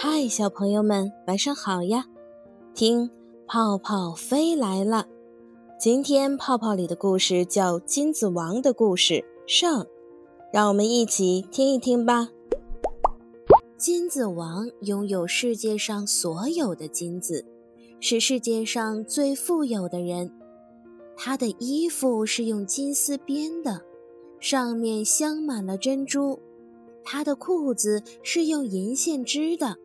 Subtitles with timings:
[0.00, 2.06] 嗨，小朋友们，晚上好呀！
[2.72, 3.10] 听，
[3.48, 5.08] 泡泡飞来了。
[5.76, 9.14] 今天泡泡里的故事叫《金子王的故事》
[9.44, 9.84] 上，
[10.52, 12.28] 让我们一起听一听吧。
[13.76, 17.44] 金子王拥有世界上所有的金子，
[17.98, 20.32] 是世界上最富有的人。
[21.16, 23.82] 他的衣服是用金丝编的，
[24.38, 26.38] 上面镶满了珍珠。
[27.02, 29.76] 他的裤子是用银线织的。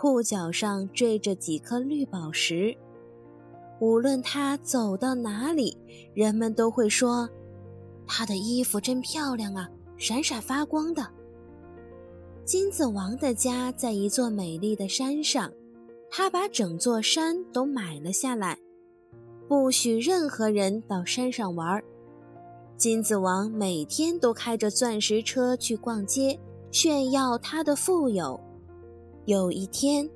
[0.00, 2.72] 裤脚上缀着几颗绿宝石，
[3.80, 5.76] 无论他走到哪里，
[6.14, 7.28] 人们都会说
[8.06, 11.04] ：“他的衣服真漂亮啊，闪闪发光的。”
[12.46, 15.52] 金子王的家在一座美丽的山上，
[16.08, 18.56] 他把整座山都买了下来，
[19.48, 21.82] 不许任何人到山上玩。
[22.76, 26.38] 金子王每天都开着钻石车去逛街，
[26.70, 28.38] 炫耀他的富有。
[29.28, 30.08] 有一天，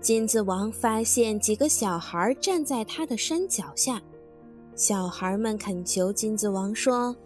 [0.00, 4.00] 金子王发现几个小孩站在他的山脚下。
[4.76, 7.16] 小孩们恳求金子王说：“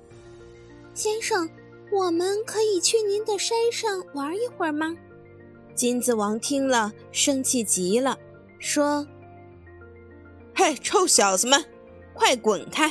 [0.95, 1.47] 先生，
[1.93, 4.97] 我们可以去您的山上玩一会儿吗？”
[5.77, 8.19] 金子王听了，生气极了，
[8.59, 9.07] 说
[10.57, 11.63] ：“嘿，臭小子们，
[12.15, 12.91] 快滚开！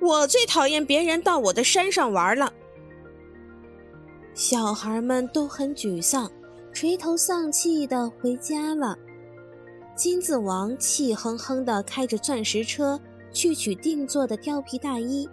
[0.00, 2.52] 我最讨厌别人到我的山上玩了。”
[4.34, 6.28] 小孩们都很沮丧。
[6.72, 8.96] 垂头丧气地回家了。
[9.94, 12.98] 金子王气哼哼地开着钻石车
[13.30, 15.28] 去取定做的貂皮大衣。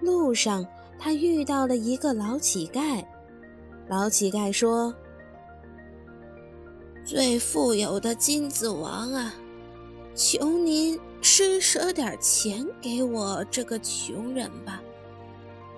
[0.00, 0.66] 路上，
[0.98, 3.04] 他遇到了一个老乞丐。
[3.88, 4.94] 老乞丐说
[7.04, 9.34] ：“最富有的金子王啊，
[10.14, 14.82] 求您施舍点钱给我这个穷人吧。”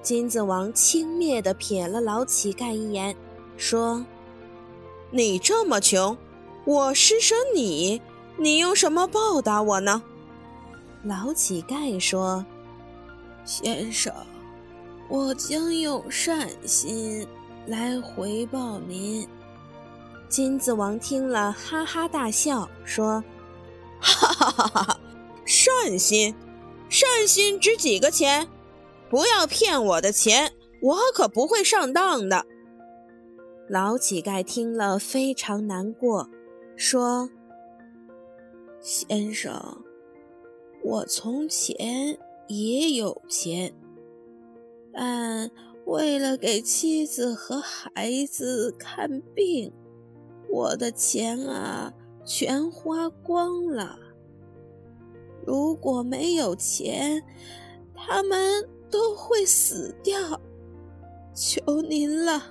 [0.01, 3.15] 金子王轻蔑地瞥了老乞丐一眼，
[3.57, 4.05] 说。
[5.13, 6.17] 你这么穷，
[6.65, 8.01] 我施舍你，
[8.37, 10.03] 你用什么报答我呢？
[11.03, 12.45] 老乞丐说
[13.45, 14.15] ：“先生，
[15.09, 17.27] 我将用善心
[17.67, 19.27] 来回报您。”
[20.29, 23.25] 金子王听了，哈哈大笑，说
[23.99, 25.01] ：“哈哈哈哈！
[25.45, 26.33] 善心，
[26.89, 28.47] 善心值几个钱？
[29.09, 32.47] 不要骗我的钱，我可不会上当的。”
[33.73, 36.29] 老乞丐听了非常难过，
[36.75, 37.31] 说
[38.83, 39.85] ：“先生，
[40.83, 43.73] 我从前也有钱，
[44.93, 45.49] 但
[45.87, 49.73] 为了给妻子和孩子看病，
[50.49, 51.95] 我的钱啊
[52.25, 53.97] 全花光了。
[55.47, 57.23] 如果没有钱，
[57.95, 60.41] 他们都会死掉。
[61.33, 62.43] 求您了。”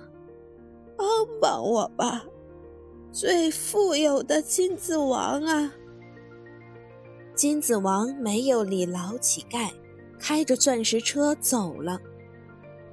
[0.99, 1.07] 帮
[1.39, 2.25] 帮我吧，
[3.09, 5.73] 最富有的金子王啊！
[7.33, 9.71] 金子王没有理老乞丐，
[10.19, 12.01] 开着钻石车走了。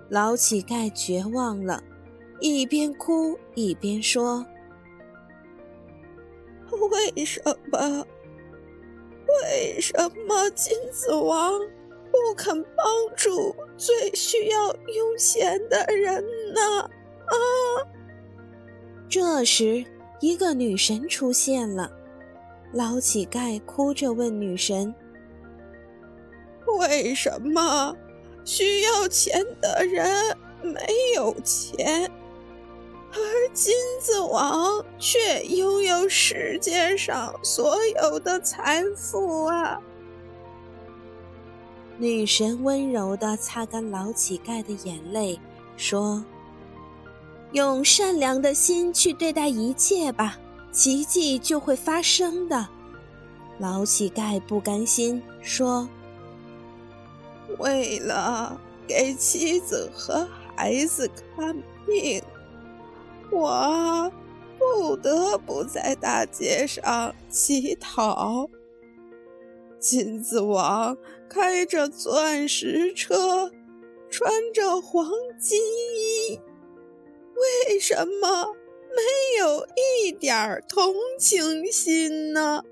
[0.08, 1.82] 老乞丐绝望了，
[2.38, 4.46] 一边哭一边说
[6.92, 8.06] ：“为什么？
[9.42, 9.92] 为什
[10.28, 11.58] 么金子王
[12.12, 16.24] 不肯帮助最需要用钱的人
[16.54, 16.88] 呢？”
[17.26, 17.34] 啊！
[19.08, 19.84] 这时，
[20.20, 21.90] 一个女神出现了。
[22.72, 24.92] 老乞丐哭着问女神
[26.78, 27.96] ：“为什么
[28.44, 30.80] 需要钱的人没
[31.14, 32.10] 有钱，
[33.12, 33.18] 而
[33.54, 39.80] 金子王却拥有世界上所有的财富啊？”
[41.98, 45.40] 女神温柔地擦干老乞丐的眼泪，
[45.76, 46.24] 说。
[47.56, 50.36] 用善良的心去对待一切吧，
[50.72, 52.68] 奇迹就会发生的。
[53.58, 55.88] 老乞丐不甘心说
[57.58, 61.56] ：“为了给妻子和孩子看
[61.86, 62.22] 病，
[63.30, 64.12] 我
[64.58, 68.46] 不得不在大街上乞讨。
[69.80, 70.94] 金子王
[71.26, 73.50] 开着钻石车，
[74.10, 75.08] 穿着黄
[75.40, 76.15] 金衣。”
[77.36, 78.54] 为什么
[78.88, 82.62] 没有一点同情心呢？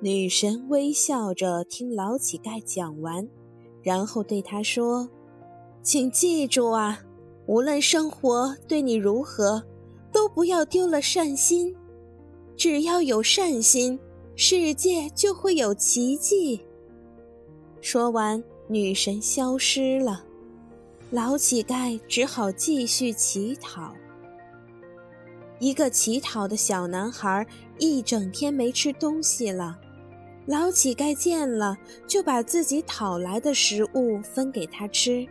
[0.00, 3.26] 女神微笑着听老乞丐讲完，
[3.82, 5.08] 然后对他说
[5.82, 7.00] ：“请记住啊，
[7.46, 9.64] 无论生活对你如何，
[10.12, 11.74] 都不要丢了善心。
[12.56, 13.98] 只要有善心，
[14.36, 16.60] 世界就会有奇迹。”
[17.80, 20.25] 说完，女神消失了。
[21.10, 23.94] 老乞丐只好继续乞讨。
[25.60, 27.46] 一个乞讨的小男孩
[27.78, 29.78] 一整天没吃东西了。
[30.46, 31.76] 老乞丐见了，
[32.08, 35.24] 就把自己讨来的食物分给他吃。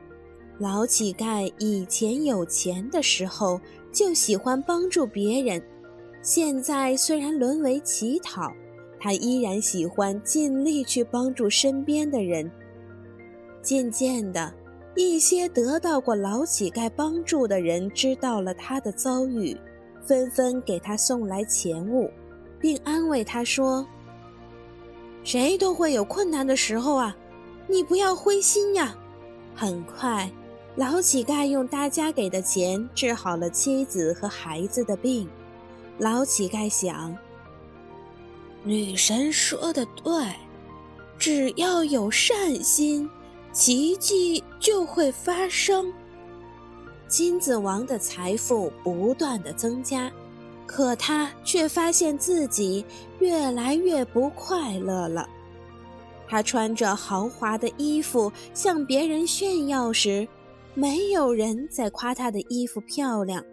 [0.59, 3.59] 老乞丐以前有钱的时候
[3.91, 5.61] 就喜欢帮助别人，
[6.21, 8.49] 现在虽然沦为乞讨，
[8.97, 12.49] 他依然喜欢尽力去帮助身边的人。
[13.61, 14.53] 渐渐的，
[14.95, 19.55] 一些得到过老乞丐帮助的人知道了他的遭遇，
[20.01, 22.09] 纷纷给他送来钱物，
[22.59, 23.85] 并安慰他说。
[25.23, 27.15] 谁都会有困难的时候啊，
[27.67, 28.95] 你不要灰心呀。
[29.55, 30.31] 很快，
[30.75, 35.27] 老乞丐用大家给的钱治好了妻子和孩子的病。
[35.97, 37.17] 老乞丐想：
[38.63, 40.25] 女神说的对，
[41.17, 43.09] 只要有善心，
[43.55, 45.91] 奇迹就会发生。
[47.07, 50.11] 金子王的财富不断的增加。
[50.67, 52.83] 可他却发现自己
[53.19, 55.29] 越来越不快乐了。
[56.27, 60.27] 他穿着豪华的衣服向别人炫耀时，
[60.73, 63.43] 没有人在夸他的衣服漂亮；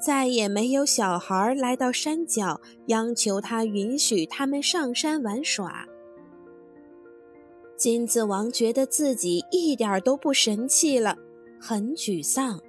[0.00, 5.86] 再也没有小孩来到山脚央求他允许他们上山玩耍。
[7.82, 11.16] 金子王觉得自己一点都不神气了，
[11.60, 12.62] 很沮丧。